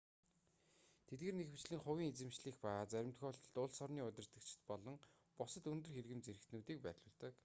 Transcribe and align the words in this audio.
тэдгээр 1.07 1.35
нь 1.37 1.43
ихэвчлэн 1.45 1.83
хувийн 1.83 2.11
эзэмшлийнх 2.11 2.59
ба 2.63 2.71
зарим 2.91 3.13
тохиолдолд 3.15 3.55
улс 3.65 3.77
орны 3.85 4.01
удирдагчид 4.09 4.61
болон 4.69 4.97
бусад 5.37 5.63
өндөр 5.73 5.91
хэргэм 5.93 6.19
зэрэгтнүүдийг 6.23 6.79
байрлуулдаг 6.83 7.33